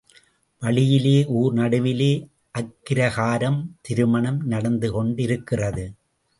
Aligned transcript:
வழியிலே, 0.61 1.25
ஊர் 1.31 1.53
நடுவிலே 1.53 2.09
அக்கிரகாரம்—திருமணம் 2.51 4.41
நடந்து 4.45 4.91
கொண்டிருக்கிறது. 4.91 5.85